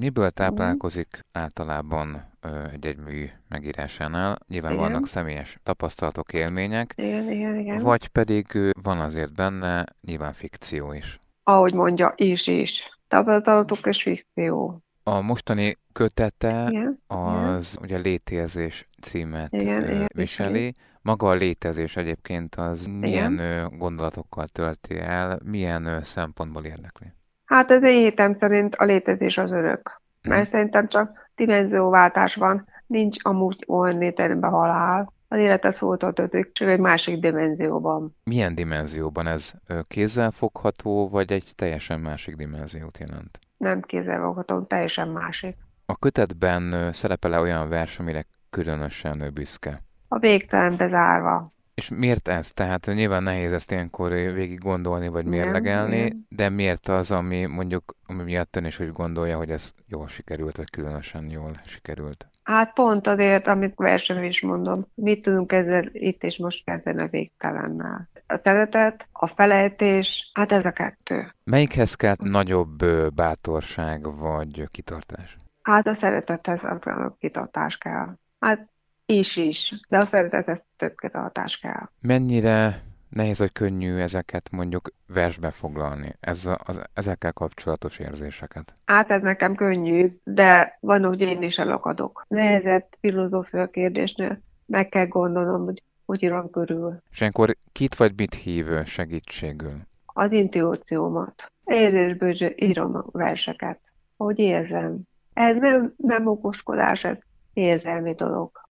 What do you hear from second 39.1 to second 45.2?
ez kézzelfogható, vagy egy teljesen másik dimenziót jelent? Nem kézzelfogható, teljesen